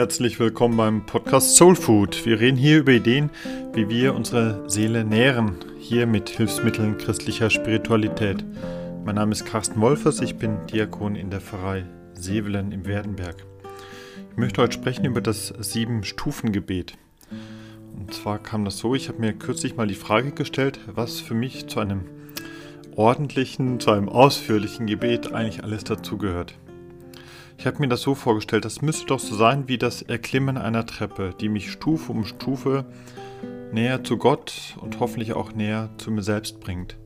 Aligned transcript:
Herzlich 0.00 0.40
willkommen 0.40 0.78
beim 0.78 1.04
Podcast 1.04 1.56
Soul 1.56 1.76
Food. 1.76 2.24
Wir 2.24 2.40
reden 2.40 2.56
hier 2.56 2.78
über 2.78 2.92
Ideen, 2.92 3.28
wie 3.74 3.90
wir 3.90 4.14
unsere 4.14 4.64
Seele 4.66 5.04
nähren, 5.04 5.56
hier 5.78 6.06
mit 6.06 6.30
Hilfsmitteln 6.30 6.96
christlicher 6.96 7.50
Spiritualität. 7.50 8.42
Mein 9.04 9.16
Name 9.16 9.32
ist 9.32 9.44
Carsten 9.44 9.78
Wolfers, 9.78 10.22
ich 10.22 10.36
bin 10.36 10.56
Diakon 10.72 11.16
in 11.16 11.28
der 11.28 11.42
Pfarrei 11.42 11.84
Sevelen 12.14 12.72
im 12.72 12.86
Werdenberg. 12.86 13.44
Ich 14.30 14.38
möchte 14.38 14.62
heute 14.62 14.72
sprechen 14.72 15.04
über 15.04 15.20
das 15.20 15.48
Sieben-Stufen-Gebet. 15.48 16.96
Und 17.94 18.14
zwar 18.14 18.38
kam 18.38 18.64
das 18.64 18.78
so, 18.78 18.94
ich 18.94 19.08
habe 19.08 19.20
mir 19.20 19.34
kürzlich 19.34 19.76
mal 19.76 19.86
die 19.86 19.94
Frage 19.94 20.32
gestellt, 20.32 20.80
was 20.86 21.20
für 21.20 21.34
mich 21.34 21.66
zu 21.66 21.78
einem 21.78 22.06
ordentlichen, 22.96 23.80
zu 23.80 23.90
einem 23.90 24.08
ausführlichen 24.08 24.86
Gebet 24.86 25.34
eigentlich 25.34 25.62
alles 25.62 25.84
dazugehört. 25.84 26.54
Ich 27.60 27.66
habe 27.66 27.78
mir 27.80 27.88
das 27.88 28.00
so 28.00 28.14
vorgestellt, 28.14 28.64
das 28.64 28.80
müsste 28.80 29.04
doch 29.04 29.18
so 29.18 29.36
sein 29.36 29.68
wie 29.68 29.76
das 29.76 30.00
Erklimmen 30.00 30.56
einer 30.56 30.86
Treppe, 30.86 31.34
die 31.38 31.50
mich 31.50 31.70
Stufe 31.70 32.10
um 32.10 32.24
Stufe 32.24 32.86
näher 33.70 34.02
zu 34.02 34.16
Gott 34.16 34.78
und 34.80 34.98
hoffentlich 34.98 35.34
auch 35.34 35.52
näher 35.52 35.90
zu 35.98 36.10
mir 36.10 36.22
selbst 36.22 36.60
bringt. 36.60 36.96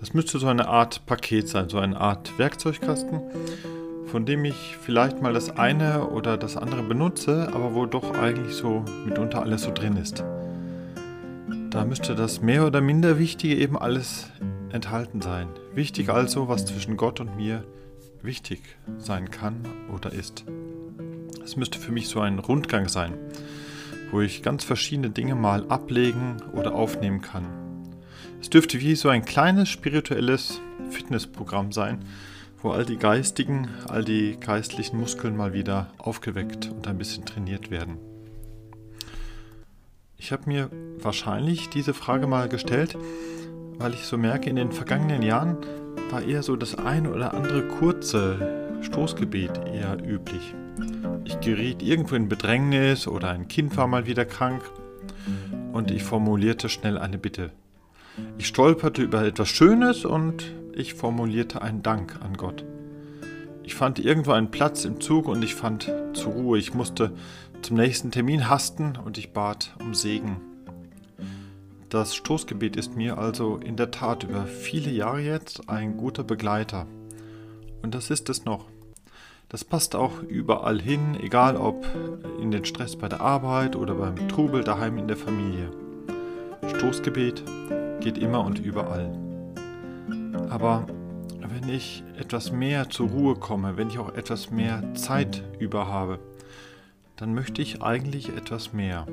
Das 0.00 0.12
müsste 0.12 0.40
so 0.40 0.48
eine 0.48 0.66
Art 0.66 1.06
Paket 1.06 1.48
sein, 1.48 1.68
so 1.68 1.78
eine 1.78 2.00
Art 2.00 2.36
Werkzeugkasten, 2.36 3.20
von 4.06 4.26
dem 4.26 4.44
ich 4.44 4.76
vielleicht 4.76 5.22
mal 5.22 5.32
das 5.32 5.56
eine 5.56 6.08
oder 6.08 6.36
das 6.36 6.56
andere 6.56 6.82
benutze, 6.82 7.50
aber 7.54 7.76
wo 7.76 7.86
doch 7.86 8.12
eigentlich 8.14 8.56
so 8.56 8.84
mitunter 9.06 9.42
alles 9.42 9.62
so 9.62 9.70
drin 9.72 9.96
ist. 9.96 10.24
Da 11.70 11.84
müsste 11.84 12.16
das 12.16 12.40
mehr 12.40 12.66
oder 12.66 12.80
minder 12.80 13.20
Wichtige 13.20 13.54
eben 13.54 13.78
alles 13.78 14.32
enthalten 14.72 15.20
sein. 15.20 15.46
Wichtig 15.74 16.08
also, 16.08 16.48
was 16.48 16.66
zwischen 16.66 16.96
Gott 16.96 17.20
und 17.20 17.36
mir 17.36 17.62
wichtig 18.26 18.60
sein 18.98 19.30
kann 19.30 19.56
oder 19.94 20.12
ist. 20.12 20.44
Es 21.44 21.56
müsste 21.56 21.78
für 21.78 21.92
mich 21.92 22.08
so 22.08 22.20
ein 22.20 22.38
Rundgang 22.38 22.88
sein, 22.88 23.14
wo 24.10 24.20
ich 24.20 24.42
ganz 24.42 24.64
verschiedene 24.64 25.10
Dinge 25.10 25.34
mal 25.34 25.66
ablegen 25.68 26.36
oder 26.52 26.74
aufnehmen 26.74 27.22
kann. 27.22 27.46
Es 28.40 28.50
dürfte 28.50 28.80
wie 28.80 28.94
so 28.94 29.08
ein 29.08 29.24
kleines 29.24 29.68
spirituelles 29.68 30.60
Fitnessprogramm 30.90 31.72
sein, 31.72 32.04
wo 32.62 32.70
all 32.70 32.84
die 32.84 32.96
geistigen, 32.96 33.68
all 33.88 34.04
die 34.04 34.36
geistlichen 34.38 34.98
Muskeln 34.98 35.36
mal 35.36 35.52
wieder 35.52 35.92
aufgeweckt 35.98 36.70
und 36.70 36.86
ein 36.86 36.98
bisschen 36.98 37.24
trainiert 37.24 37.70
werden. 37.70 37.98
Ich 40.18 40.32
habe 40.32 40.44
mir 40.46 40.70
wahrscheinlich 40.98 41.68
diese 41.68 41.94
Frage 41.94 42.26
mal 42.26 42.48
gestellt, 42.48 42.96
weil 43.78 43.94
ich 43.94 44.04
so 44.04 44.16
merke, 44.16 44.50
in 44.50 44.56
den 44.56 44.72
vergangenen 44.72 45.22
Jahren 45.22 45.58
war 46.10 46.22
eher 46.22 46.42
so 46.42 46.56
das 46.56 46.76
eine 46.76 47.12
oder 47.12 47.34
andere 47.34 47.66
kurze 47.66 48.78
Stoßgebet 48.82 49.60
eher 49.72 49.98
üblich. 50.04 50.54
Ich 51.24 51.40
geriet 51.40 51.82
irgendwo 51.82 52.14
in 52.14 52.28
Bedrängnis 52.28 53.08
oder 53.08 53.30
ein 53.30 53.48
Kind 53.48 53.76
war 53.76 53.86
mal 53.86 54.06
wieder 54.06 54.24
krank 54.24 54.62
und 55.72 55.90
ich 55.90 56.04
formulierte 56.04 56.68
schnell 56.68 56.98
eine 56.98 57.18
Bitte. 57.18 57.50
Ich 58.38 58.46
stolperte 58.46 59.02
über 59.02 59.24
etwas 59.24 59.48
Schönes 59.48 60.04
und 60.04 60.52
ich 60.74 60.94
formulierte 60.94 61.62
einen 61.62 61.82
Dank 61.82 62.18
an 62.22 62.36
Gott. 62.36 62.64
Ich 63.62 63.74
fand 63.74 63.98
irgendwo 63.98 64.32
einen 64.32 64.50
Platz 64.50 64.84
im 64.84 65.00
Zug 65.00 65.26
und 65.26 65.42
ich 65.42 65.54
fand 65.54 65.92
zur 66.12 66.32
Ruhe. 66.32 66.58
Ich 66.58 66.72
musste 66.72 67.12
zum 67.62 67.76
nächsten 67.76 68.12
Termin 68.12 68.48
hasten 68.48 68.96
und 69.04 69.18
ich 69.18 69.32
bat 69.32 69.74
um 69.80 69.92
Segen 69.92 70.36
das 71.96 72.14
Stoßgebet 72.14 72.76
ist 72.76 72.94
mir 72.94 73.16
also 73.16 73.56
in 73.56 73.76
der 73.76 73.90
Tat 73.90 74.24
über 74.24 74.44
viele 74.44 74.90
Jahre 74.90 75.20
jetzt 75.20 75.70
ein 75.70 75.96
guter 75.96 76.24
Begleiter. 76.24 76.86
Und 77.82 77.94
das 77.94 78.10
ist 78.10 78.28
es 78.28 78.44
noch. 78.44 78.66
Das 79.48 79.64
passt 79.64 79.96
auch 79.96 80.22
überall 80.22 80.78
hin, 80.78 81.16
egal 81.18 81.56
ob 81.56 81.86
in 82.38 82.50
den 82.50 82.66
Stress 82.66 82.96
bei 82.96 83.08
der 83.08 83.22
Arbeit 83.22 83.76
oder 83.76 83.94
beim 83.94 84.28
Trubel 84.28 84.62
daheim 84.62 84.98
in 84.98 85.08
der 85.08 85.16
Familie. 85.16 85.70
Stoßgebet 86.76 87.42
geht 88.00 88.18
immer 88.18 88.44
und 88.44 88.58
überall. 88.58 89.16
Aber 90.50 90.86
wenn 91.40 91.70
ich 91.70 92.04
etwas 92.18 92.52
mehr 92.52 92.90
zur 92.90 93.08
Ruhe 93.08 93.36
komme, 93.36 93.78
wenn 93.78 93.88
ich 93.88 93.98
auch 93.98 94.14
etwas 94.14 94.50
mehr 94.50 94.82
Zeit 94.92 95.42
über 95.58 95.86
habe, 95.86 96.18
dann 97.16 97.32
möchte 97.32 97.62
ich 97.62 97.80
eigentlich 97.80 98.28
etwas 98.36 98.74
mehr. 98.74 99.06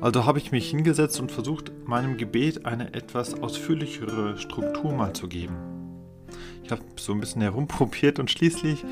Also 0.00 0.24
habe 0.24 0.38
ich 0.38 0.50
mich 0.50 0.70
hingesetzt 0.70 1.20
und 1.20 1.30
versucht, 1.30 1.72
meinem 1.86 2.16
Gebet 2.16 2.64
eine 2.64 2.94
etwas 2.94 3.34
ausführlichere 3.34 4.38
Struktur 4.38 4.92
mal 4.92 5.12
zu 5.12 5.28
geben. 5.28 5.56
Ich 6.64 6.70
habe 6.70 6.82
so 6.96 7.12
ein 7.12 7.20
bisschen 7.20 7.42
herumprobiert 7.42 8.18
und 8.18 8.30
schließlich 8.30 8.84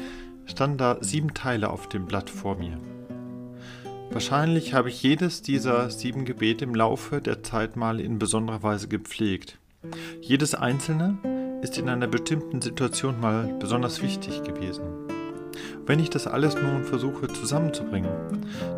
standen 0.44 0.78
da 0.78 0.98
sieben 1.00 1.32
Teile 1.32 1.70
auf 1.70 1.88
dem 1.88 2.06
Blatt 2.06 2.28
vor 2.28 2.56
mir. 2.56 2.78
Wahrscheinlich 4.10 4.74
habe 4.74 4.88
ich 4.88 5.02
jedes 5.02 5.42
dieser 5.42 5.90
sieben 5.90 6.24
Gebete 6.24 6.64
im 6.64 6.74
Laufe 6.74 7.20
der 7.20 7.42
Zeit 7.42 7.76
mal 7.76 8.00
in 8.00 8.18
besonderer 8.18 8.62
Weise 8.62 8.88
gepflegt. 8.88 9.58
Jedes 10.20 10.54
einzelne 10.54 11.18
ist 11.62 11.78
in 11.78 11.88
einer 11.88 12.06
bestimmten 12.06 12.60
Situation 12.60 13.20
mal 13.20 13.54
besonders 13.60 14.02
wichtig 14.02 14.42
gewesen. 14.42 15.07
Wenn 15.86 15.98
ich 15.98 16.10
das 16.10 16.26
alles 16.26 16.54
nun 16.54 16.84
versuche 16.84 17.28
zusammenzubringen, 17.28 18.10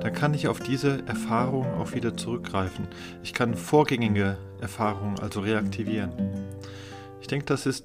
dann 0.00 0.12
kann 0.12 0.34
ich 0.34 0.48
auf 0.48 0.60
diese 0.60 1.06
Erfahrung 1.06 1.66
auch 1.74 1.94
wieder 1.94 2.16
zurückgreifen. 2.16 2.86
Ich 3.22 3.34
kann 3.34 3.54
vorgängige 3.54 4.38
Erfahrungen 4.60 5.18
also 5.18 5.40
reaktivieren. 5.40 6.12
Ich 7.20 7.26
denke, 7.26 7.46
das 7.46 7.66
ist 7.66 7.84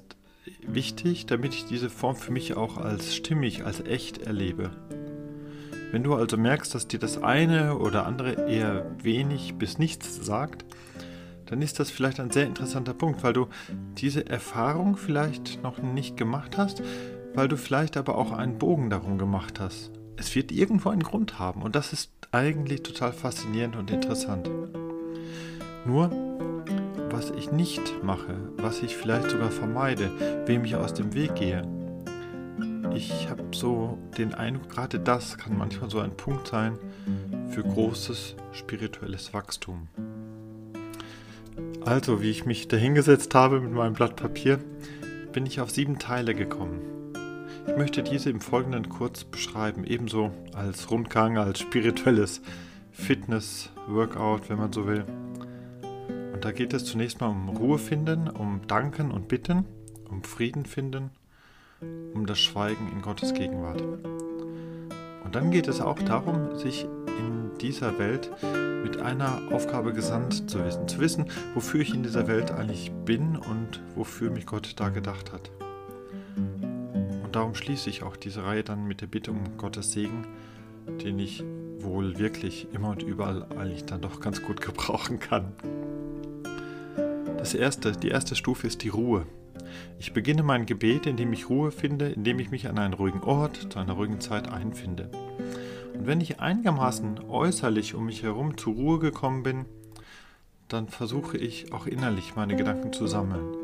wichtig, 0.66 1.26
damit 1.26 1.54
ich 1.54 1.64
diese 1.64 1.90
Form 1.90 2.16
für 2.16 2.32
mich 2.32 2.56
auch 2.56 2.78
als 2.78 3.14
stimmig, 3.14 3.64
als 3.64 3.80
echt 3.80 4.18
erlebe. 4.18 4.70
Wenn 5.92 6.02
du 6.02 6.14
also 6.14 6.36
merkst, 6.36 6.74
dass 6.74 6.88
dir 6.88 6.98
das 6.98 7.22
eine 7.22 7.78
oder 7.78 8.06
andere 8.06 8.50
eher 8.50 8.84
wenig 9.02 9.54
bis 9.54 9.78
nichts 9.78 10.24
sagt, 10.26 10.64
dann 11.46 11.62
ist 11.62 11.78
das 11.78 11.90
vielleicht 11.90 12.18
ein 12.20 12.30
sehr 12.30 12.46
interessanter 12.46 12.92
Punkt, 12.92 13.22
weil 13.22 13.32
du 13.32 13.46
diese 13.96 14.28
Erfahrung 14.28 14.96
vielleicht 14.96 15.62
noch 15.62 15.78
nicht 15.78 16.16
gemacht 16.16 16.58
hast, 16.58 16.82
weil 17.36 17.48
du 17.48 17.56
vielleicht 17.56 17.96
aber 17.98 18.16
auch 18.16 18.32
einen 18.32 18.58
Bogen 18.58 18.90
darum 18.90 19.18
gemacht 19.18 19.60
hast. 19.60 19.92
Es 20.16 20.34
wird 20.34 20.50
irgendwo 20.50 20.88
einen 20.88 21.02
Grund 21.02 21.38
haben 21.38 21.62
und 21.62 21.76
das 21.76 21.92
ist 21.92 22.10
eigentlich 22.32 22.82
total 22.82 23.12
faszinierend 23.12 23.76
und 23.76 23.90
interessant. 23.90 24.50
Nur, 25.84 26.10
was 27.10 27.30
ich 27.30 27.52
nicht 27.52 28.02
mache, 28.02 28.34
was 28.56 28.82
ich 28.82 28.96
vielleicht 28.96 29.30
sogar 29.30 29.50
vermeide, 29.50 30.10
wem 30.46 30.64
ich 30.64 30.76
aus 30.76 30.94
dem 30.94 31.14
Weg 31.14 31.34
gehe, 31.34 31.62
ich 32.94 33.28
habe 33.28 33.44
so 33.52 33.98
den 34.16 34.32
Eindruck, 34.32 34.70
gerade 34.70 34.98
das 34.98 35.36
kann 35.36 35.58
manchmal 35.58 35.90
so 35.90 36.00
ein 36.00 36.16
Punkt 36.16 36.48
sein 36.48 36.78
für 37.50 37.62
großes 37.62 38.34
spirituelles 38.52 39.34
Wachstum. 39.34 39.88
Also, 41.84 42.22
wie 42.22 42.30
ich 42.30 42.46
mich 42.46 42.68
dahingesetzt 42.68 43.34
habe 43.34 43.60
mit 43.60 43.72
meinem 43.72 43.92
Blatt 43.92 44.16
Papier, 44.16 44.58
bin 45.32 45.44
ich 45.44 45.60
auf 45.60 45.70
sieben 45.70 45.98
Teile 45.98 46.34
gekommen. 46.34 46.96
Ich 47.66 47.76
möchte 47.76 48.02
diese 48.02 48.30
im 48.30 48.40
Folgenden 48.40 48.88
kurz 48.88 49.24
beschreiben, 49.24 49.84
ebenso 49.84 50.30
als 50.54 50.90
Rundgang, 50.90 51.36
als 51.36 51.58
spirituelles 51.58 52.40
Fitness-Workout, 52.92 54.48
wenn 54.48 54.58
man 54.58 54.72
so 54.72 54.86
will. 54.86 55.04
Und 56.32 56.44
da 56.44 56.52
geht 56.52 56.72
es 56.72 56.84
zunächst 56.84 57.20
mal 57.20 57.26
um 57.26 57.48
Ruhe 57.48 57.78
finden, 57.78 58.28
um 58.28 58.60
Danken 58.66 59.10
und 59.10 59.28
Bitten, 59.28 59.64
um 60.08 60.22
Frieden 60.22 60.64
finden, 60.64 61.10
um 62.14 62.24
das 62.24 62.38
Schweigen 62.38 62.90
in 62.92 63.02
Gottes 63.02 63.34
Gegenwart. 63.34 63.82
Und 63.82 65.34
dann 65.34 65.50
geht 65.50 65.66
es 65.66 65.80
auch 65.80 65.98
darum, 65.98 66.56
sich 66.56 66.84
in 67.18 67.50
dieser 67.60 67.98
Welt 67.98 68.30
mit 68.84 69.00
einer 69.00 69.42
Aufgabe 69.50 69.92
gesandt 69.92 70.48
zu 70.48 70.64
wissen. 70.64 70.86
Zu 70.88 71.00
wissen, 71.00 71.26
wofür 71.54 71.80
ich 71.80 71.92
in 71.92 72.04
dieser 72.04 72.28
Welt 72.28 72.52
eigentlich 72.52 72.92
bin 73.04 73.36
und 73.36 73.82
wofür 73.96 74.30
mich 74.30 74.46
Gott 74.46 74.74
da 74.76 74.88
gedacht 74.88 75.32
hat 75.32 75.50
darum 77.36 77.54
schließe 77.54 77.90
ich 77.90 78.02
auch 78.02 78.16
diese 78.16 78.44
Reihe 78.44 78.64
dann 78.64 78.86
mit 78.86 79.02
der 79.02 79.08
Bitte 79.08 79.30
um 79.30 79.58
Gottes 79.58 79.92
Segen, 79.92 80.26
den 81.04 81.18
ich 81.18 81.44
wohl 81.78 82.18
wirklich 82.18 82.66
immer 82.72 82.88
und 82.88 83.02
überall 83.02 83.44
eigentlich 83.58 83.84
dann 83.84 84.00
doch 84.00 84.20
ganz 84.20 84.42
gut 84.42 84.60
gebrauchen 84.62 85.18
kann. 85.18 85.52
Das 87.36 87.52
erste, 87.52 87.92
die 87.92 88.08
erste 88.08 88.36
Stufe 88.36 88.66
ist 88.66 88.82
die 88.82 88.88
Ruhe. 88.88 89.26
Ich 89.98 90.14
beginne 90.14 90.42
mein 90.42 90.64
Gebet, 90.64 91.04
indem 91.04 91.32
ich 91.34 91.50
Ruhe 91.50 91.70
finde, 91.72 92.08
indem 92.08 92.38
ich 92.38 92.50
mich 92.50 92.68
an 92.68 92.78
einen 92.78 92.94
ruhigen 92.94 93.20
Ort, 93.20 93.70
zu 93.70 93.78
einer 93.78 93.92
ruhigen 93.92 94.20
Zeit 94.20 94.50
einfinde. 94.50 95.10
Und 95.92 96.06
wenn 96.06 96.22
ich 96.22 96.40
einigermaßen 96.40 97.20
äußerlich 97.28 97.94
um 97.94 98.06
mich 98.06 98.22
herum 98.22 98.56
zur 98.56 98.74
Ruhe 98.74 98.98
gekommen 98.98 99.42
bin, 99.42 99.66
dann 100.68 100.88
versuche 100.88 101.36
ich 101.36 101.72
auch 101.74 101.86
innerlich 101.86 102.34
meine 102.34 102.56
Gedanken 102.56 102.94
zu 102.94 103.06
sammeln. 103.06 103.54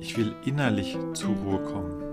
Ich 0.00 0.16
will 0.16 0.34
innerlich 0.44 0.98
zur 1.14 1.30
Ruhe 1.36 1.62
kommen. 1.62 2.09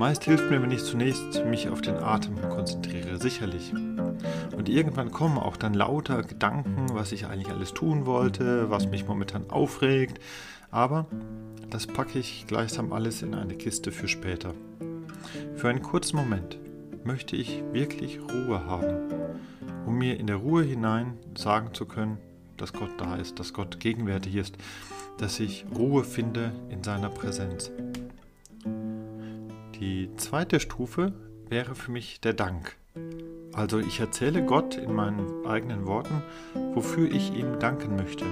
Meist 0.00 0.24
hilft 0.24 0.48
mir, 0.48 0.62
wenn 0.62 0.70
ich 0.70 0.82
zunächst 0.82 1.44
mich 1.44 1.68
auf 1.68 1.82
den 1.82 1.96
Atem 1.96 2.40
konzentriere, 2.48 3.18
sicherlich. 3.18 3.74
Und 4.56 4.70
irgendwann 4.70 5.10
kommen 5.10 5.36
auch 5.36 5.58
dann 5.58 5.74
lauter 5.74 6.22
Gedanken, 6.22 6.86
was 6.94 7.12
ich 7.12 7.26
eigentlich 7.26 7.54
alles 7.54 7.74
tun 7.74 8.06
wollte, 8.06 8.70
was 8.70 8.88
mich 8.88 9.06
momentan 9.06 9.50
aufregt. 9.50 10.18
Aber 10.70 11.04
das 11.68 11.86
packe 11.86 12.18
ich 12.18 12.46
gleichsam 12.46 12.94
alles 12.94 13.20
in 13.20 13.34
eine 13.34 13.56
Kiste 13.56 13.92
für 13.92 14.08
später. 14.08 14.54
Für 15.54 15.68
einen 15.68 15.82
kurzen 15.82 16.16
Moment 16.16 16.58
möchte 17.04 17.36
ich 17.36 17.62
wirklich 17.70 18.20
Ruhe 18.20 18.64
haben, 18.64 19.12
um 19.84 19.98
mir 19.98 20.18
in 20.18 20.28
der 20.28 20.36
Ruhe 20.36 20.62
hinein 20.62 21.18
sagen 21.36 21.74
zu 21.74 21.84
können, 21.84 22.16
dass 22.56 22.72
Gott 22.72 22.92
da 22.96 23.16
ist, 23.16 23.38
dass 23.38 23.52
Gott 23.52 23.80
gegenwärtig 23.80 24.36
ist, 24.36 24.56
dass 25.18 25.38
ich 25.40 25.66
Ruhe 25.76 26.04
finde 26.04 26.52
in 26.70 26.82
seiner 26.82 27.10
Präsenz. 27.10 27.70
Die 29.80 30.10
zweite 30.18 30.60
Stufe 30.60 31.14
wäre 31.48 31.74
für 31.74 31.90
mich 31.90 32.20
der 32.20 32.34
Dank. 32.34 32.76
Also 33.54 33.78
ich 33.78 33.98
erzähle 33.98 34.44
Gott 34.44 34.76
in 34.76 34.92
meinen 34.92 35.46
eigenen 35.46 35.86
Worten, 35.86 36.22
wofür 36.74 37.10
ich 37.10 37.32
ihm 37.32 37.58
danken 37.58 37.96
möchte. 37.96 38.26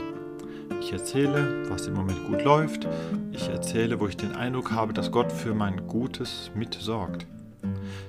Ich 0.82 0.92
erzähle, 0.92 1.70
was 1.70 1.86
im 1.86 1.94
Moment 1.94 2.26
gut 2.26 2.44
läuft. 2.44 2.86
Ich 3.32 3.48
erzähle, 3.48 3.98
wo 3.98 4.06
ich 4.08 4.18
den 4.18 4.32
Eindruck 4.32 4.72
habe, 4.72 4.92
dass 4.92 5.10
Gott 5.10 5.32
für 5.32 5.54
mein 5.54 5.86
Gutes 5.86 6.50
mitsorgt. 6.54 7.26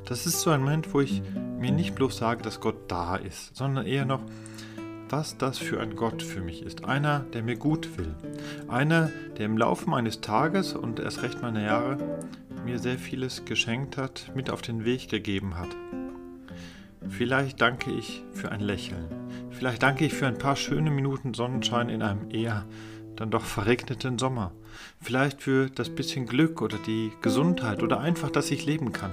Das 0.03 0.25
ist 0.25 0.41
so 0.41 0.49
ein 0.49 0.59
Moment, 0.59 0.93
wo 0.93 0.99
ich 0.99 1.21
mir 1.59 1.71
nicht 1.71 1.95
bloß 1.95 2.17
sage, 2.17 2.43
dass 2.43 2.59
Gott 2.59 2.91
da 2.91 3.15
ist, 3.15 3.55
sondern 3.55 3.85
eher 3.85 4.03
noch, 4.03 4.21
was 5.09 5.37
das 5.37 5.57
für 5.57 5.79
ein 5.79 5.95
Gott 5.95 6.21
für 6.21 6.41
mich 6.41 6.61
ist. 6.61 6.83
Einer, 6.83 7.21
der 7.33 7.43
mir 7.43 7.55
gut 7.55 7.97
will. 7.97 8.13
Einer, 8.67 9.09
der 9.37 9.45
im 9.45 9.57
Laufe 9.57 9.89
meines 9.89 10.19
Tages 10.19 10.73
und 10.73 10.99
erst 10.99 11.23
recht 11.23 11.41
meiner 11.41 11.61
Jahre 11.61 11.97
mir 12.65 12.79
sehr 12.79 12.97
vieles 12.97 13.45
geschenkt 13.45 13.97
hat, 13.97 14.31
mit 14.35 14.49
auf 14.49 14.61
den 14.61 14.85
Weg 14.85 15.09
gegeben 15.09 15.57
hat. 15.57 15.69
Vielleicht 17.09 17.61
danke 17.61 17.91
ich 17.91 18.23
für 18.33 18.51
ein 18.51 18.61
Lächeln. 18.61 19.05
Vielleicht 19.51 19.83
danke 19.83 20.05
ich 20.05 20.13
für 20.13 20.27
ein 20.27 20.37
paar 20.37 20.55
schöne 20.55 20.91
Minuten 20.91 21.33
Sonnenschein 21.33 21.89
in 21.89 22.01
einem 22.01 22.29
eher 22.29 22.65
dann 23.15 23.31
doch 23.31 23.43
verregneten 23.43 24.17
Sommer. 24.17 24.53
Vielleicht 25.01 25.41
für 25.41 25.69
das 25.69 25.89
bisschen 25.89 26.25
Glück 26.25 26.61
oder 26.61 26.77
die 26.77 27.11
Gesundheit 27.21 27.83
oder 27.83 27.99
einfach, 27.99 28.29
dass 28.29 28.49
ich 28.49 28.65
leben 28.65 28.93
kann. 28.93 29.11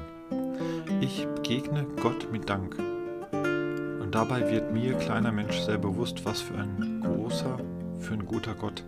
Ich 1.00 1.26
begegne 1.34 1.86
Gott 2.00 2.30
mit 2.30 2.48
Dank. 2.48 2.78
Und 2.78 4.10
dabei 4.12 4.48
wird 4.50 4.72
mir, 4.72 4.94
kleiner 4.94 5.32
Mensch, 5.32 5.58
sehr 5.58 5.78
bewusst, 5.78 6.24
was 6.24 6.40
für 6.40 6.54
ein 6.54 7.00
großer, 7.02 7.58
für 7.98 8.14
ein 8.14 8.26
guter 8.26 8.54
Gott 8.54 8.84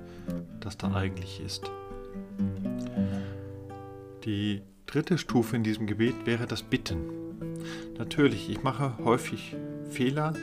das 0.60 0.76
da 0.76 0.92
eigentlich 0.92 1.40
ist. 1.40 1.70
Die 4.28 4.60
dritte 4.84 5.16
Stufe 5.16 5.56
in 5.56 5.62
diesem 5.62 5.86
Gebet 5.86 6.26
wäre 6.26 6.46
das 6.46 6.62
Bitten. 6.62 6.98
Natürlich, 7.96 8.50
ich 8.50 8.62
mache 8.62 8.98
häufig 9.02 9.56
Fehler. 9.88 10.34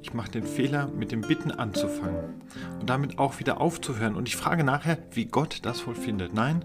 Ich 0.00 0.14
mache 0.14 0.30
den 0.30 0.44
Fehler, 0.44 0.88
mit 0.88 1.12
dem 1.12 1.20
Bitten 1.20 1.50
anzufangen 1.50 2.40
und 2.80 2.88
damit 2.88 3.18
auch 3.18 3.40
wieder 3.40 3.60
aufzuhören. 3.60 4.14
Und 4.14 4.26
ich 4.26 4.36
frage 4.36 4.64
nachher, 4.64 4.96
wie 5.10 5.26
Gott 5.26 5.58
das 5.64 5.86
wohl 5.86 5.94
findet. 5.94 6.32
Nein, 6.32 6.64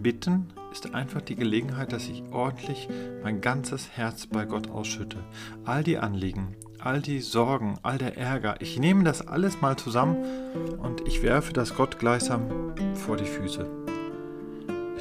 Bitten 0.00 0.46
ist 0.72 0.94
einfach 0.94 1.20
die 1.20 1.36
Gelegenheit, 1.36 1.92
dass 1.92 2.08
ich 2.08 2.22
ordentlich 2.32 2.88
mein 3.22 3.42
ganzes 3.42 3.90
Herz 3.90 4.26
bei 4.26 4.46
Gott 4.46 4.70
ausschütte. 4.70 5.18
All 5.66 5.84
die 5.84 5.98
Anliegen, 5.98 6.56
all 6.78 7.02
die 7.02 7.20
Sorgen, 7.20 7.78
all 7.82 7.98
der 7.98 8.16
Ärger, 8.16 8.62
ich 8.62 8.78
nehme 8.78 9.04
das 9.04 9.28
alles 9.28 9.60
mal 9.60 9.76
zusammen 9.76 10.24
und 10.78 11.06
ich 11.06 11.22
werfe 11.22 11.52
das 11.52 11.74
Gott 11.74 11.98
gleichsam 11.98 12.48
vor 12.94 13.18
die 13.18 13.26
Füße. 13.26 13.95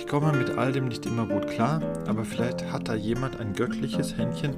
Ich 0.06 0.12
komme 0.12 0.34
mit 0.34 0.52
all 0.52 0.72
dem 0.72 0.88
nicht 0.88 1.08
immer 1.08 1.26
gut 1.26 1.48
klar, 1.48 1.82
aber 2.06 2.26
vielleicht 2.26 2.72
hat 2.72 2.88
da 2.88 2.94
jemand 2.94 3.40
ein 3.40 3.54
göttliches 3.54 4.16
Händchen, 4.16 4.54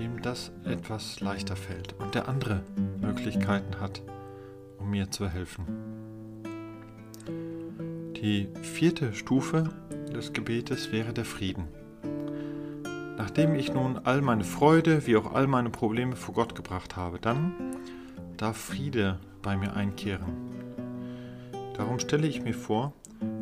dem 0.00 0.20
das 0.22 0.50
etwas 0.64 1.20
leichter 1.20 1.54
fällt 1.54 1.94
und 2.00 2.16
der 2.16 2.28
andere 2.28 2.64
Möglichkeiten 3.00 3.78
hat, 3.80 4.02
um 4.78 4.90
mir 4.90 5.08
zu 5.08 5.28
helfen. 5.28 5.66
Die 8.20 8.48
vierte 8.60 9.14
Stufe 9.14 9.68
des 10.12 10.32
Gebetes 10.32 10.90
wäre 10.90 11.12
der 11.12 11.24
Frieden. 11.24 11.68
Nachdem 13.16 13.54
ich 13.54 13.72
nun 13.72 14.00
all 14.02 14.20
meine 14.20 14.44
Freude 14.44 15.06
wie 15.06 15.16
auch 15.16 15.32
all 15.32 15.46
meine 15.46 15.70
Probleme 15.70 16.16
vor 16.16 16.34
Gott 16.34 16.56
gebracht 16.56 16.96
habe, 16.96 17.20
dann 17.20 17.52
darf 18.36 18.56
Friede 18.56 19.20
bei 19.42 19.56
mir 19.56 19.74
einkehren. 19.74 20.32
Darum 21.76 22.00
stelle 22.00 22.26
ich 22.26 22.42
mir 22.42 22.54
vor, 22.54 22.92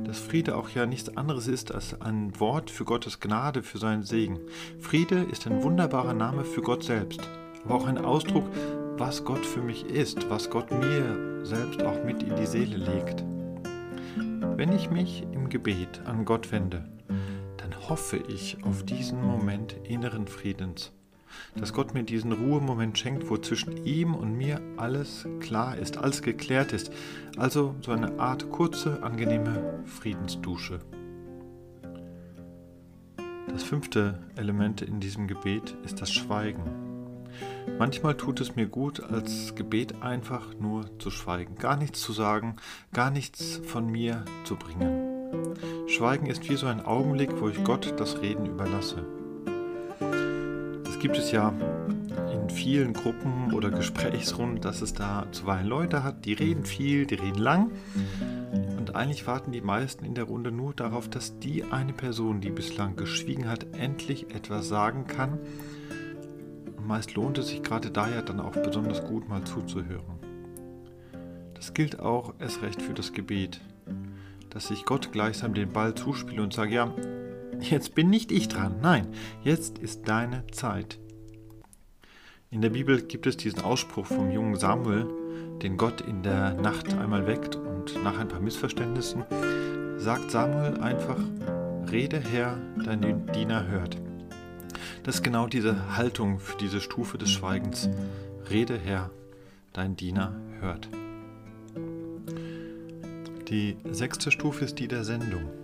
dass 0.05 0.19
Friede 0.19 0.57
auch 0.57 0.69
ja 0.71 0.87
nichts 0.87 1.17
anderes 1.17 1.49
ist 1.49 1.73
als 1.73 2.01
ein 2.01 2.39
Wort 2.39 2.71
für 2.71 2.85
Gottes 2.85 3.21
Gnade, 3.21 3.63
für 3.63 3.79
seinen 3.79 4.03
Segen. 4.03 4.41
Friede 4.79 5.27
ist 5.31 5.47
ein 5.47 5.63
wunderbarer 5.63 6.15
Name 6.15 6.45
für 6.45 6.63
Gott 6.63 6.85
selbst, 6.85 7.21
aber 7.65 7.75
auch 7.75 7.87
ein 7.87 7.99
Ausdruck, 7.99 8.45
was 8.97 9.25
Gott 9.25 9.45
für 9.45 9.63
mich 9.63 9.87
ist, 9.87 10.31
was 10.31 10.51
Gott 10.51 10.71
mir 10.71 11.45
selbst 11.45 11.83
auch 11.83 12.05
mit 12.05 12.23
in 12.23 12.37
die 12.37 12.47
Seele 12.47 12.77
legt. 12.77 13.25
Wenn 14.57 14.73
ich 14.73 14.91
mich 14.91 15.25
im 15.33 15.49
Gebet 15.49 16.03
an 16.05 16.25
Gott 16.25 16.53
wende, 16.53 16.85
dann 17.57 17.75
hoffe 17.89 18.19
ich 18.29 18.63
auf 18.65 18.85
diesen 18.85 19.21
Moment 19.21 19.77
inneren 19.85 20.29
Friedens 20.29 20.93
dass 21.57 21.73
Gott 21.73 21.95
mir 21.95 22.03
diesen 22.03 22.33
Ruhemoment 22.33 22.99
schenkt, 22.99 23.31
wo 23.31 23.37
zwischen 23.37 23.85
ihm 23.85 24.15
und 24.15 24.37
mir 24.37 24.61
alles 24.77 25.27
klar 25.41 25.77
ist, 25.77 25.99
alles 25.99 26.23
geklärt 26.23 26.73
ist. 26.73 26.91
Also 27.37 27.75
so 27.81 27.93
eine 27.93 28.19
Art 28.19 28.51
kurze, 28.51 29.03
angenehme 29.03 29.83
Friedensdusche. 29.85 30.81
Das 33.49 33.63
fünfte 33.63 34.19
Element 34.37 34.83
in 34.83 34.99
diesem 34.99 35.29
Gebet 35.29 35.77
ist 35.85 36.01
das 36.01 36.13
Schweigen. 36.13 36.63
Manchmal 37.79 38.17
tut 38.17 38.41
es 38.41 38.57
mir 38.57 38.67
gut, 38.67 39.03
als 39.03 39.55
Gebet 39.55 40.03
einfach 40.03 40.55
nur 40.59 40.99
zu 40.99 41.11
schweigen, 41.11 41.57
gar 41.57 41.77
nichts 41.77 42.01
zu 42.01 42.13
sagen, 42.13 42.57
gar 42.93 43.11
nichts 43.11 43.61
von 43.65 43.91
mir 43.91 44.25
zu 44.45 44.57
bringen. 44.57 45.15
Schweigen 45.89 46.27
ist 46.27 46.49
wie 46.49 46.57
so 46.57 46.67
ein 46.67 46.85
Augenblick, 46.85 47.41
wo 47.41 47.49
ich 47.49 47.63
Gott 47.65 47.95
das 47.99 48.21
Reden 48.21 48.47
überlasse 48.47 49.05
gibt 51.05 51.19
es 51.19 51.33
ja 51.33 51.53
in 52.33 52.49
vielen 52.49 52.95
Gruppen 52.95 53.53
oder 53.53 53.71
Gesprächsrunden, 53.71 54.63
dass 54.63 54.81
es 54.81 54.95
da 54.95 55.27
zuweilen 55.33 55.67
Leute 55.67 56.03
hat, 56.03 56.25
die 56.25 56.33
reden 56.33 56.65
viel, 56.65 57.05
die 57.05 57.17
reden 57.17 57.41
lang. 57.41 57.73
Und 58.79 58.97
eigentlich 58.97 59.27
warten 59.27 59.53
die 59.53 59.61
meisten 59.61 60.07
in 60.07 60.15
der 60.15 60.25
Runde 60.25 60.51
nur 60.51 60.73
darauf, 60.73 61.11
dass 61.11 61.39
die 61.41 61.63
eine 61.65 61.93
Person, 61.93 62.41
die 62.41 62.49
bislang 62.49 62.97
geschwiegen 62.97 63.51
hat, 63.51 63.67
endlich 63.79 64.35
etwas 64.35 64.67
sagen 64.67 65.07
kann. 65.07 65.39
Und 66.79 66.87
meist 66.87 67.15
lohnt 67.15 67.37
es 67.37 67.49
sich 67.49 67.63
gerade 67.63 67.91
daher 67.91 68.23
dann 68.23 68.41
auch 68.41 68.53
besonders 68.53 69.05
gut 69.05 69.29
mal 69.29 69.45
zuzuhören. 69.45 70.19
Das 71.53 71.75
gilt 71.75 72.01
auch 72.01 72.33
erst 72.39 72.63
recht 72.63 72.81
für 72.81 72.95
das 72.95 73.13
Gebet, 73.13 73.61
dass 74.49 74.71
ich 74.71 74.87
Gott 74.87 75.13
gleichsam 75.13 75.53
den 75.53 75.71
Ball 75.71 75.95
zuspiele 75.95 76.43
und 76.43 76.55
sage, 76.55 76.75
ja, 76.75 76.91
Jetzt 77.71 77.95
bin 77.95 78.11
nicht 78.11 78.31
ich 78.31 78.49
dran, 78.49 78.77
nein, 78.83 79.09
jetzt 79.43 79.79
ist 79.79 80.07
deine 80.07 80.47
Zeit. 80.49 80.99
In 82.51 82.61
der 82.61 82.69
Bibel 82.69 83.01
gibt 83.01 83.27
es 83.27 83.39
diesen 83.39 83.63
Ausspruch 83.63 84.05
vom 84.05 84.31
jungen 84.31 84.57
Samuel, 84.57 85.07
den 85.63 85.79
Gott 85.79 86.03
in 86.03 86.23
der 86.23 86.53
Nacht 86.55 86.93
einmal 86.93 87.27
weckt 87.27 87.57
und 87.57 88.03
nach 88.05 88.19
ein 88.19 88.29
paar 88.29 88.41
Missverständnissen 88.41 89.25
sagt 89.97 90.31
Samuel 90.31 90.79
einfach, 90.81 91.19
Rede 91.91 92.21
Herr, 92.21 92.59
dein 92.85 93.27
Diener 93.33 93.67
hört. 93.67 93.97
Das 95.03 95.17
ist 95.17 95.23
genau 95.23 95.47
diese 95.47 95.97
Haltung 95.97 96.39
für 96.41 96.59
diese 96.59 96.83
Stufe 96.83 97.17
des 97.17 97.31
Schweigens. 97.31 97.89
Rede 98.51 98.79
Herr, 98.79 99.11
dein 99.73 99.97
Diener 99.97 100.35
hört. 100.61 100.91
Die 103.49 103.79
sechste 103.91 104.31
Stufe 104.31 104.67
ist 104.67 104.79
die 104.79 104.89
der 104.89 105.05
Sendung. 105.05 105.64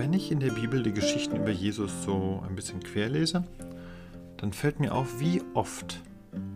Wenn 0.00 0.14
ich 0.14 0.32
in 0.32 0.40
der 0.40 0.52
Bibel 0.52 0.82
die 0.82 0.94
Geschichten 0.94 1.36
über 1.36 1.50
Jesus 1.50 2.04
so 2.04 2.42
ein 2.48 2.56
bisschen 2.56 2.82
querlese, 2.82 3.44
dann 4.38 4.54
fällt 4.54 4.80
mir 4.80 4.94
auf, 4.94 5.20
wie 5.20 5.42
oft 5.52 6.00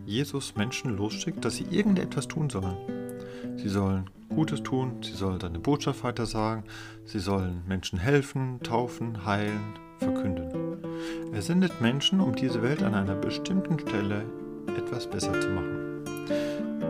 Jesus 0.03 0.55
Menschen 0.55 0.97
losschickt, 0.97 1.45
dass 1.45 1.57
sie 1.57 1.65
irgendetwas 1.65 2.27
tun 2.27 2.49
sollen. 2.49 2.75
Sie 3.57 3.69
sollen 3.69 4.09
Gutes 4.29 4.63
tun, 4.63 4.93
sie 5.03 5.13
sollen 5.13 5.39
seine 5.39 5.59
Botschaft 5.59 6.03
weitersagen, 6.03 6.63
sie 7.05 7.19
sollen 7.19 7.61
Menschen 7.67 7.99
helfen, 7.99 8.61
taufen, 8.63 9.27
heilen, 9.27 9.75
verkünden. 9.99 10.77
Er 11.31 11.43
sendet 11.43 11.79
Menschen, 11.81 12.21
um 12.21 12.33
diese 12.33 12.63
Welt 12.63 12.81
an 12.81 12.95
einer 12.95 13.15
bestimmten 13.15 13.77
Stelle 13.77 14.25
etwas 14.75 15.05
besser 15.05 15.39
zu 15.39 15.49
machen. 15.49 15.84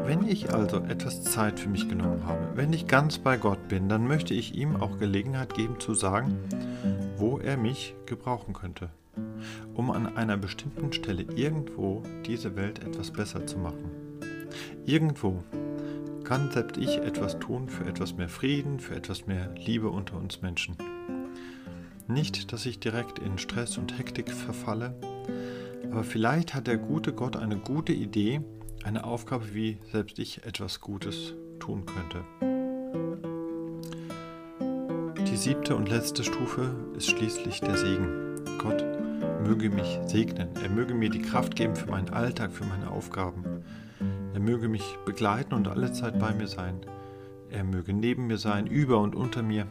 Wenn 0.05 0.27
ich 0.27 0.53
also 0.53 0.77
etwas 0.81 1.24
Zeit 1.24 1.59
für 1.59 1.67
mich 1.67 1.89
genommen 1.89 2.27
habe, 2.27 2.51
wenn 2.53 2.71
ich 2.74 2.85
ganz 2.85 3.17
bei 3.17 3.38
Gott 3.38 3.67
bin, 3.67 3.89
dann 3.89 4.05
möchte 4.05 4.35
ich 4.35 4.53
ihm 4.53 4.75
auch 4.75 5.00
Gelegenheit 5.00 5.55
geben 5.55 5.79
zu 5.79 5.95
sagen, 5.95 6.38
wo 7.17 7.39
er 7.39 7.57
mich 7.57 7.95
gebrauchen 8.05 8.53
könnte, 8.53 8.89
um 9.74 9.89
an 9.89 10.15
einer 10.15 10.38
bestimmten 10.38 10.93
Stelle 10.93 11.24
irgendwo 11.35 12.03
diese 12.24 12.55
Welt 12.55 12.83
etwas 12.85 13.09
besser 13.09 13.47
zu 13.47 13.57
machen. 13.57 13.89
Irgendwo 14.85 15.43
kann 16.24 16.51
selbst 16.51 16.77
ich 16.77 16.97
etwas 16.97 17.39
tun 17.39 17.67
für 17.67 17.85
etwas 17.85 18.15
mehr 18.15 18.29
Frieden, 18.29 18.79
für 18.79 18.93
etwas 18.93 19.25
mehr 19.25 19.55
Liebe 19.55 19.89
unter 19.89 20.17
uns 20.17 20.39
Menschen. 20.43 20.77
Nicht, 22.07 22.53
dass 22.53 22.67
ich 22.67 22.79
direkt 22.79 23.17
in 23.17 23.39
Stress 23.39 23.79
und 23.79 23.97
Hektik 23.97 24.31
verfalle, 24.31 24.93
aber 25.91 26.03
vielleicht 26.03 26.53
hat 26.53 26.67
der 26.67 26.77
gute 26.77 27.12
Gott 27.12 27.35
eine 27.35 27.57
gute 27.57 27.93
Idee, 27.93 28.41
eine 28.86 29.04
Aufgabe, 29.04 29.54
wie 29.54 29.80
selbst 29.92 30.20
ich 30.20 30.46
etwas 30.46 30.80
Gutes 30.80 31.34
tun 31.60 31.86
könnte. 31.88 32.24
Die 35.25 35.38
siebte 35.38 35.75
und 35.75 35.89
letzte 35.89 36.24
Stufe 36.24 36.75
ist 36.96 37.10
schließlich 37.10 37.62
der 37.62 37.77
Segen. 37.77 38.36
Gott 38.60 38.86
möge 39.44 39.72
mich 39.72 40.00
segnen. 40.06 40.50
Er 40.62 40.70
möge 40.70 40.94
mir 40.94 41.10
die 41.10 41.22
Kraft 41.22 41.56
geben 41.56 41.75
für 41.75 41.89
meinen 41.89 42.10
Alltag, 42.10 42.51
für 42.51 42.65
meine 42.65 42.92
Aufgaben. 42.92 43.44
Er 44.34 44.39
möge 44.39 44.68
mich 44.68 44.98
begleiten 45.04 45.56
und 45.56 45.68
alle 45.68 45.92
Zeit 45.92 46.20
bei 46.20 46.34
mir 46.34 46.48
sein. 46.48 46.82
Er 47.50 47.63
möge 47.63 47.92
neben 47.92 48.27
mir 48.27 48.38
sein, 48.38 48.68
über 48.68 49.00
und 49.00 49.15
unter 49.15 49.42
mir, 49.42 49.65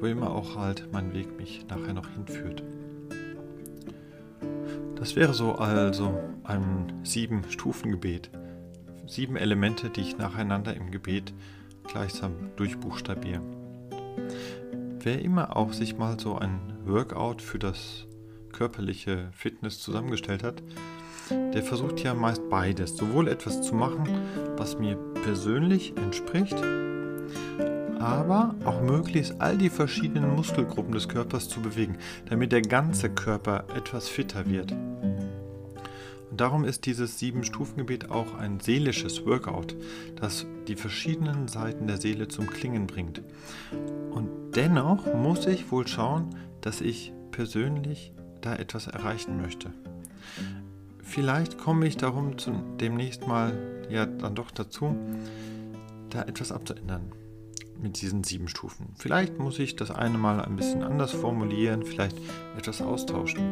wo 0.00 0.06
immer 0.06 0.30
auch 0.30 0.56
halt 0.56 0.88
mein 0.92 1.14
Weg 1.14 1.38
mich 1.38 1.66
nachher 1.68 1.94
noch 1.94 2.08
hinführt. 2.10 2.62
Das 5.04 5.16
wäre 5.16 5.34
so 5.34 5.56
also 5.56 6.18
ein 6.44 6.90
Sieben-Stufen-Gebet. 7.02 8.30
Sieben 9.06 9.36
Elemente, 9.36 9.90
die 9.90 10.00
ich 10.00 10.16
nacheinander 10.16 10.74
im 10.74 10.90
Gebet 10.90 11.34
gleichsam 11.86 12.32
durchbuchstabiere. 12.56 13.42
Wer 15.00 15.20
immer 15.20 15.58
auch 15.58 15.74
sich 15.74 15.98
mal 15.98 16.18
so 16.18 16.38
ein 16.38 16.58
Workout 16.86 17.42
für 17.42 17.58
das 17.58 18.06
körperliche 18.54 19.28
Fitness 19.32 19.78
zusammengestellt 19.78 20.42
hat, 20.42 20.62
der 21.30 21.62
versucht 21.62 22.02
ja 22.02 22.14
meist 22.14 22.48
beides. 22.48 22.96
Sowohl 22.96 23.28
etwas 23.28 23.60
zu 23.60 23.74
machen, 23.74 24.08
was 24.56 24.78
mir 24.78 24.96
persönlich 25.22 25.94
entspricht, 25.98 26.56
aber 28.04 28.54
auch 28.64 28.82
möglichst 28.82 29.40
all 29.40 29.56
die 29.56 29.70
verschiedenen 29.70 30.36
Muskelgruppen 30.36 30.92
des 30.92 31.08
Körpers 31.08 31.48
zu 31.48 31.60
bewegen, 31.60 31.96
damit 32.28 32.52
der 32.52 32.60
ganze 32.62 33.08
Körper 33.08 33.64
etwas 33.74 34.08
fitter 34.08 34.46
wird. 34.46 34.72
Und 36.30 36.40
darum 36.40 36.64
ist 36.64 36.84
dieses 36.84 37.18
Sieben-Stufen-Gebet 37.18 38.10
auch 38.10 38.34
ein 38.34 38.60
seelisches 38.60 39.24
Workout, 39.24 39.74
das 40.16 40.46
die 40.68 40.76
verschiedenen 40.76 41.48
Seiten 41.48 41.86
der 41.86 41.96
Seele 41.96 42.28
zum 42.28 42.46
Klingen 42.48 42.86
bringt. 42.86 43.22
Und 44.10 44.28
dennoch 44.54 45.12
muss 45.14 45.46
ich 45.46 45.70
wohl 45.70 45.86
schauen, 45.86 46.30
dass 46.60 46.80
ich 46.80 47.12
persönlich 47.30 48.12
da 48.42 48.54
etwas 48.54 48.86
erreichen 48.86 49.40
möchte. 49.40 49.70
Vielleicht 51.02 51.58
komme 51.58 51.86
ich 51.86 51.96
darum 51.96 52.32
demnächst 52.80 53.26
mal 53.26 53.56
ja 53.88 54.04
dann 54.04 54.34
doch 54.34 54.50
dazu, 54.50 54.94
da 56.10 56.22
etwas 56.22 56.52
abzuändern 56.52 57.12
mit 57.84 58.00
diesen 58.00 58.24
sieben 58.24 58.48
Stufen. 58.48 58.94
Vielleicht 58.96 59.38
muss 59.38 59.58
ich 59.58 59.76
das 59.76 59.92
eine 59.92 60.18
Mal 60.18 60.40
ein 60.40 60.56
bisschen 60.56 60.82
anders 60.82 61.12
formulieren, 61.12 61.84
vielleicht 61.84 62.16
etwas 62.56 62.82
austauschen. 62.82 63.42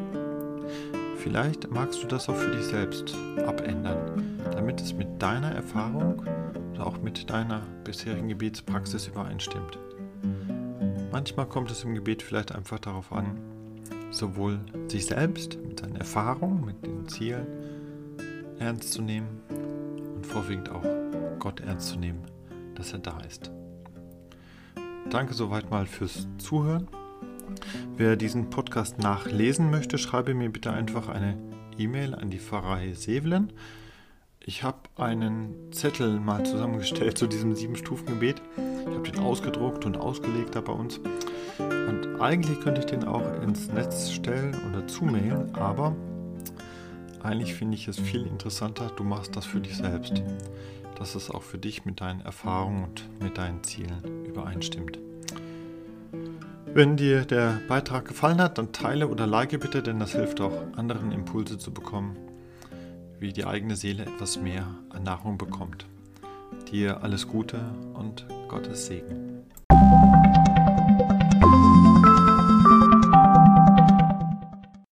Vielleicht 1.19 1.71
magst 1.71 2.03
du 2.03 2.09
das 2.09 2.29
auch 2.29 2.35
für 2.35 2.51
dich 2.51 2.65
selbst 2.65 3.15
abändern, 3.47 4.41
damit 4.51 4.81
es 4.81 4.95
mit 4.95 5.23
deiner 5.23 5.53
Erfahrung 5.53 6.27
oder 6.73 6.87
auch 6.87 7.01
mit 7.01 7.31
deiner 7.31 7.61
bisherigen 7.85 8.29
Gebetspraxis 8.29 9.07
übereinstimmt. 9.07 9.79
Manchmal 11.13 11.47
kommt 11.47 11.71
es 11.71 11.85
im 11.85 11.95
Gebet 11.95 12.23
vielleicht 12.23 12.53
einfach 12.53 12.79
darauf 12.79 13.13
an, 13.13 13.39
sowohl 14.11 14.61
sich 14.89 15.07
selbst 15.07 15.59
mit 15.63 15.81
seinen 15.81 15.97
Erfahrungen, 15.97 16.65
mit 16.65 16.85
den 16.87 17.07
Zielen 17.07 17.47
ernst 18.59 18.95
zu 18.95 19.03
nehmen 19.03 19.43
und 20.17 20.27
vorwiegend 20.27 20.71
auch 20.71 20.85
Gott 21.39 21.61
ernst 21.61 21.89
zu 21.89 21.99
nehmen, 21.99 22.25
dass 22.75 22.95
er 22.95 23.01
da 23.01 23.21
ist. 23.21 23.53
Danke 25.11 25.35
soweit 25.35 25.71
mal 25.71 25.87
fürs 25.87 26.27
Zuhören. 26.39 26.89
Wer 27.97 28.17
diesen 28.17 28.51
Podcast 28.51 28.99
nachlesen 28.99 29.71
möchte, 29.71 29.99
schreibe 29.99 30.35
mir 30.35 30.51
bitte 30.51 30.73
einfach 30.73 31.09
eine 31.09 31.37
E-Mail 31.79 32.15
an 32.15 32.31
die 32.31 32.39
Pfarrei 32.39 32.93
Sevelen. 32.95 33.53
Ich 34.41 34.63
habe 34.63 34.79
einen 34.97 35.73
Zettel 35.73 36.19
mal 36.19 36.45
zusammengestellt 36.45 37.19
zu 37.19 37.27
diesem 37.27 37.55
Sieben-Stufen-Gebet. 37.55 38.43
Ich 38.57 38.95
habe 38.95 39.11
den 39.11 39.21
ausgedruckt 39.21 39.85
und 39.85 39.97
ausgelegt 39.97 40.55
da 40.55 40.61
bei 40.61 40.73
uns. 40.73 40.99
Und 41.59 42.21
eigentlich 42.21 42.61
könnte 42.61 42.81
ich 42.81 42.87
den 42.87 43.05
auch 43.05 43.43
ins 43.43 43.69
Netz 43.69 44.11
stellen 44.11 44.57
oder 44.71 44.87
zumailen, 44.87 45.55
aber 45.55 45.95
eigentlich 47.23 47.55
finde 47.55 47.77
ich 47.77 47.87
es 47.87 48.01
viel 48.01 48.27
interessanter, 48.27 48.91
du 48.97 49.05
machst 49.05 49.37
das 49.37 49.47
für 49.47 49.61
dich 49.61 49.77
selbst 49.77 50.23
dass 51.03 51.17
es 51.17 51.33
auch 51.33 51.43
für 51.43 51.59
dich 51.59 51.85
mit 51.85 52.01
deinen 52.01 52.21
Erfahrungen 52.21 52.85
und 52.85 53.21
mit 53.21 53.37
deinen 53.37 53.65
Zielen 53.65 54.25
übereinstimmt. 54.25 55.01
Wenn 56.67 56.97
dir 56.97 57.25
der 57.25 57.61
Beitrag 57.67 58.07
gefallen 58.07 58.41
hat, 58.41 58.57
dann 58.57 58.71
teile 58.71 59.09
oder 59.09 59.27
like 59.27 59.51
bitte, 59.59 59.83
denn 59.83 59.99
das 59.99 60.13
hilft 60.13 60.41
auch 60.41 60.53
anderen 60.77 61.11
Impulse 61.11 61.59
zu 61.59 61.73
bekommen, 61.73 62.17
wie 63.19 63.33
die 63.33 63.45
eigene 63.45 63.75
Seele 63.75 64.05
etwas 64.05 64.41
mehr 64.41 64.65
an 64.91 65.03
Nahrung 65.03 65.39
bekommt. 65.39 65.87
Dir 66.71 67.03
alles 67.03 67.27
Gute 67.27 67.59
und 67.95 68.25
Gottes 68.47 68.87
Segen. 68.87 69.32